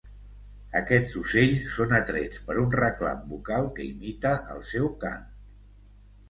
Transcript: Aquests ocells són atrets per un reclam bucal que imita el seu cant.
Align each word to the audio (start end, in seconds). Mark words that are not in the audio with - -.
Aquests 0.77 1.11
ocells 1.19 1.67
són 1.75 1.93
atrets 1.97 2.41
per 2.47 2.55
un 2.63 2.71
reclam 2.77 3.21
bucal 3.35 3.69
que 3.77 3.87
imita 3.91 4.33
el 4.55 4.65
seu 4.71 4.91
cant. 5.05 5.31